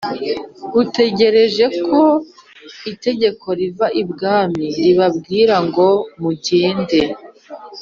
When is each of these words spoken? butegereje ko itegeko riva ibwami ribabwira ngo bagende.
butegereje 0.73 1.65
ko 1.87 2.01
itegeko 2.91 3.47
riva 3.59 3.87
ibwami 4.01 4.65
ribabwira 4.83 5.55
ngo 5.67 5.87
bagende. 6.23 7.01